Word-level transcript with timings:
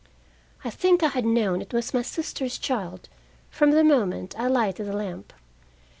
I 0.65 0.71
think 0.71 1.03
I 1.03 1.09
had 1.09 1.25
known 1.25 1.61
it 1.61 1.73
was 1.73 1.93
my 1.93 2.01
sister's 2.01 2.57
child 2.57 3.07
from 3.51 3.69
the 3.69 3.83
moment 3.83 4.33
I 4.35 4.47
lighted 4.47 4.87
the 4.87 4.93
lamp. 4.93 5.31